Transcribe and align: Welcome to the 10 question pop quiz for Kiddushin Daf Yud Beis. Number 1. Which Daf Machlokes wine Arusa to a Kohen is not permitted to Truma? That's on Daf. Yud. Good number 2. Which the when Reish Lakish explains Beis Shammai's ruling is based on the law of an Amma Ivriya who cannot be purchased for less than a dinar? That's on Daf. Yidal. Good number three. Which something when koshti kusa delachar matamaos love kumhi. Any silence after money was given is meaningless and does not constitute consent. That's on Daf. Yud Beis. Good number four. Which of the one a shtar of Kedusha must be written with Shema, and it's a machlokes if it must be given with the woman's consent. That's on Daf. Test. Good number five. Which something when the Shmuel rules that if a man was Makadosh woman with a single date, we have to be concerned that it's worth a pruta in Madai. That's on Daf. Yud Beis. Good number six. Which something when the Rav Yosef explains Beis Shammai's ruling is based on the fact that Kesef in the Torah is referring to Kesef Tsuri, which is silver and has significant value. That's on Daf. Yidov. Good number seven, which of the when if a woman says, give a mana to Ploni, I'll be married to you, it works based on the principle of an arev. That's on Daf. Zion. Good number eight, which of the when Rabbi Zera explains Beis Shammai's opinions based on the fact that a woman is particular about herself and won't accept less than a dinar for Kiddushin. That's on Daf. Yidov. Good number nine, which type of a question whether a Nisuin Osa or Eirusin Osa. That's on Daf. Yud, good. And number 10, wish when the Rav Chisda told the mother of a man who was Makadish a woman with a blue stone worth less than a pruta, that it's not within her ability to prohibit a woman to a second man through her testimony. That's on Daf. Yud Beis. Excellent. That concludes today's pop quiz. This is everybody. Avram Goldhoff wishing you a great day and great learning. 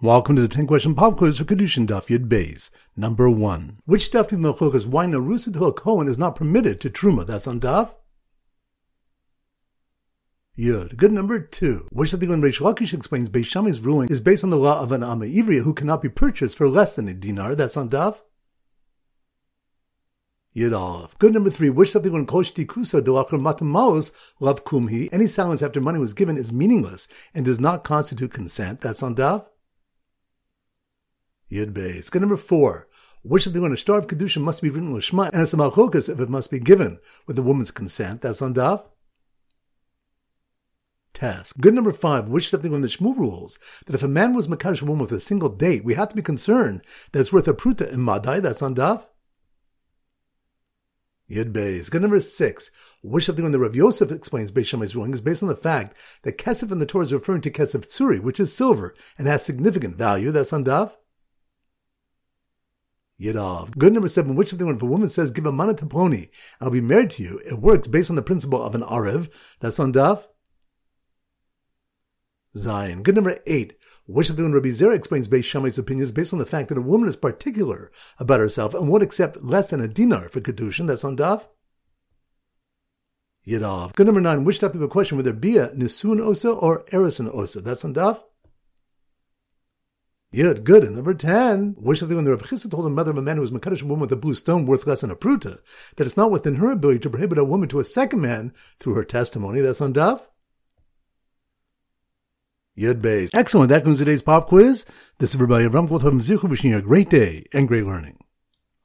Welcome 0.00 0.36
to 0.36 0.42
the 0.42 0.46
10 0.46 0.68
question 0.68 0.94
pop 0.94 1.16
quiz 1.16 1.38
for 1.38 1.44
Kiddushin 1.44 1.88
Daf 1.88 2.06
Yud 2.06 2.28
Beis. 2.28 2.70
Number 2.94 3.28
1. 3.28 3.78
Which 3.84 4.12
Daf 4.12 4.28
Machlokes 4.28 4.86
wine 4.86 5.10
Arusa 5.10 5.52
to 5.54 5.64
a 5.64 5.72
Kohen 5.72 6.06
is 6.06 6.16
not 6.16 6.36
permitted 6.36 6.80
to 6.80 6.88
Truma? 6.88 7.26
That's 7.26 7.48
on 7.48 7.58
Daf. 7.58 7.96
Yud. 10.56 10.96
Good 10.96 11.10
number 11.10 11.40
2. 11.40 11.88
Which 11.90 12.12
the 12.12 12.28
when 12.28 12.40
Reish 12.40 12.60
Lakish 12.60 12.94
explains 12.94 13.28
Beis 13.28 13.46
Shammai's 13.46 13.80
ruling 13.80 14.08
is 14.08 14.20
based 14.20 14.44
on 14.44 14.50
the 14.50 14.56
law 14.56 14.80
of 14.80 14.92
an 14.92 15.02
Amma 15.02 15.24
Ivriya 15.24 15.62
who 15.62 15.74
cannot 15.74 16.00
be 16.00 16.08
purchased 16.08 16.56
for 16.56 16.68
less 16.68 16.94
than 16.94 17.08
a 17.08 17.12
dinar? 17.12 17.56
That's 17.56 17.76
on 17.76 17.90
Daf. 17.90 18.20
Yidal. 20.54 21.10
Good 21.18 21.34
number 21.34 21.50
three. 21.50 21.70
Which 21.70 21.90
something 21.90 22.12
when 22.12 22.24
koshti 22.24 22.64
kusa 22.64 23.00
delachar 23.00 23.40
matamaos 23.40 24.12
love 24.38 24.64
kumhi. 24.64 25.08
Any 25.10 25.26
silence 25.26 25.60
after 25.60 25.80
money 25.80 25.98
was 25.98 26.14
given 26.14 26.36
is 26.38 26.52
meaningless 26.52 27.08
and 27.34 27.44
does 27.44 27.58
not 27.58 27.82
constitute 27.82 28.32
consent. 28.32 28.80
That's 28.80 29.02
on 29.02 29.16
Daf. 29.16 29.46
Yud 31.50 31.72
Beis. 31.72 32.10
Good 32.10 32.22
number 32.22 32.36
four. 32.36 32.88
Which 33.22 33.46
of 33.46 33.52
the 33.52 33.60
one 33.60 33.72
a 33.72 33.76
shtar 33.76 33.98
of 33.98 34.06
Kedusha 34.06 34.40
must 34.40 34.62
be 34.62 34.70
written 34.70 34.92
with 34.92 35.04
Shema, 35.04 35.30
and 35.32 35.42
it's 35.42 35.52
a 35.52 35.56
machlokes 35.56 36.08
if 36.08 36.20
it 36.20 36.28
must 36.28 36.50
be 36.50 36.60
given 36.60 36.98
with 37.26 37.36
the 37.36 37.42
woman's 37.42 37.70
consent. 37.70 38.22
That's 38.22 38.40
on 38.40 38.54
Daf. 38.54 38.84
Test. 41.12 41.60
Good 41.60 41.74
number 41.74 41.90
five. 41.90 42.28
Which 42.28 42.48
something 42.48 42.70
when 42.70 42.82
the 42.82 42.88
Shmuel 42.88 43.16
rules 43.16 43.58
that 43.86 43.94
if 43.94 44.02
a 44.02 44.08
man 44.08 44.34
was 44.34 44.46
Makadosh 44.46 44.82
woman 44.82 45.02
with 45.02 45.12
a 45.12 45.20
single 45.20 45.48
date, 45.48 45.84
we 45.84 45.94
have 45.94 46.08
to 46.10 46.16
be 46.16 46.22
concerned 46.22 46.82
that 47.12 47.20
it's 47.20 47.32
worth 47.32 47.48
a 47.48 47.54
pruta 47.54 47.90
in 47.92 48.02
Madai. 48.02 48.40
That's 48.40 48.62
on 48.62 48.76
Daf. 48.76 49.04
Yud 51.28 51.52
Beis. 51.52 51.90
Good 51.90 52.02
number 52.02 52.20
six. 52.20 52.70
Which 53.02 53.24
something 53.24 53.42
when 53.42 53.52
the 53.52 53.58
Rav 53.58 53.74
Yosef 53.74 54.12
explains 54.12 54.52
Beis 54.52 54.66
Shammai's 54.66 54.94
ruling 54.94 55.12
is 55.12 55.20
based 55.20 55.42
on 55.42 55.48
the 55.48 55.56
fact 55.56 55.96
that 56.22 56.38
Kesef 56.38 56.70
in 56.70 56.78
the 56.78 56.86
Torah 56.86 57.04
is 57.04 57.12
referring 57.12 57.42
to 57.42 57.50
Kesef 57.50 57.86
Tsuri, 57.86 58.20
which 58.20 58.38
is 58.40 58.54
silver 58.54 58.94
and 59.18 59.26
has 59.26 59.44
significant 59.44 59.96
value. 59.96 60.30
That's 60.30 60.52
on 60.52 60.64
Daf. 60.64 60.92
Yidov. 63.20 63.76
Good 63.76 63.92
number 63.92 64.08
seven, 64.08 64.36
which 64.36 64.52
of 64.52 64.58
the 64.58 64.66
when 64.66 64.76
if 64.76 64.82
a 64.82 64.86
woman 64.86 65.08
says, 65.08 65.30
give 65.30 65.46
a 65.46 65.52
mana 65.52 65.74
to 65.74 65.86
Ploni, 65.86 66.28
I'll 66.60 66.70
be 66.70 66.80
married 66.80 67.10
to 67.10 67.22
you, 67.22 67.40
it 67.44 67.58
works 67.58 67.88
based 67.88 68.10
on 68.10 68.16
the 68.16 68.22
principle 68.22 68.62
of 68.62 68.74
an 68.74 68.82
arev. 68.82 69.28
That's 69.60 69.80
on 69.80 69.92
Daf. 69.92 70.24
Zion. 72.56 73.02
Good 73.02 73.14
number 73.16 73.38
eight, 73.46 73.76
which 74.06 74.30
of 74.30 74.36
the 74.36 74.42
when 74.42 74.52
Rabbi 74.52 74.68
Zera 74.68 74.94
explains 74.94 75.28
Beis 75.28 75.44
Shammai's 75.44 75.78
opinions 75.78 76.12
based 76.12 76.32
on 76.32 76.38
the 76.38 76.46
fact 76.46 76.68
that 76.68 76.78
a 76.78 76.82
woman 76.82 77.08
is 77.08 77.16
particular 77.16 77.90
about 78.18 78.40
herself 78.40 78.74
and 78.74 78.88
won't 78.88 79.02
accept 79.02 79.42
less 79.42 79.70
than 79.70 79.80
a 79.80 79.88
dinar 79.88 80.28
for 80.28 80.40
Kiddushin. 80.40 80.86
That's 80.86 81.04
on 81.04 81.16
Daf. 81.16 81.46
Yidov. 83.46 83.94
Good 83.94 84.06
number 84.06 84.20
nine, 84.20 84.44
which 84.44 84.60
type 84.60 84.74
of 84.74 84.82
a 84.82 84.88
question 84.88 85.16
whether 85.16 85.30
a 85.30 85.34
Nisuin 85.34 86.20
Osa 86.20 86.50
or 86.50 86.84
Eirusin 86.86 87.34
Osa. 87.34 87.60
That's 87.60 87.84
on 87.84 87.94
Daf. 87.94 88.22
Yud, 90.32 90.62
good. 90.62 90.84
And 90.84 90.94
number 90.94 91.14
10, 91.14 91.76
wish 91.78 92.02
when 92.02 92.24
the 92.24 92.30
Rav 92.30 92.42
Chisda 92.42 92.70
told 92.70 92.84
the 92.84 92.90
mother 92.90 93.10
of 93.10 93.16
a 93.16 93.22
man 93.22 93.36
who 93.36 93.40
was 93.40 93.50
Makadish 93.50 93.82
a 93.82 93.86
woman 93.86 94.00
with 94.00 94.12
a 94.12 94.16
blue 94.16 94.34
stone 94.34 94.66
worth 94.66 94.86
less 94.86 95.00
than 95.00 95.10
a 95.10 95.16
pruta, 95.16 95.60
that 95.96 96.06
it's 96.06 96.18
not 96.18 96.30
within 96.30 96.56
her 96.56 96.70
ability 96.70 96.98
to 97.00 97.10
prohibit 97.10 97.38
a 97.38 97.44
woman 97.44 97.68
to 97.70 97.80
a 97.80 97.84
second 97.84 98.20
man 98.20 98.52
through 98.78 98.94
her 98.94 99.04
testimony. 99.04 99.60
That's 99.60 99.80
on 99.80 99.94
Daf. 99.94 100.20
Yud 102.78 103.00
Beis. 103.00 103.30
Excellent. 103.32 103.70
That 103.70 103.78
concludes 103.78 104.00
today's 104.00 104.22
pop 104.22 104.48
quiz. 104.48 104.84
This 105.18 105.30
is 105.30 105.36
everybody. 105.36 105.64
Avram 105.64 105.88
Goldhoff 105.88 106.48
wishing 106.48 106.70
you 106.70 106.78
a 106.78 106.82
great 106.82 107.08
day 107.08 107.46
and 107.52 107.66
great 107.66 107.86
learning. 107.86 108.18